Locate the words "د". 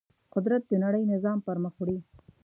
0.67-0.73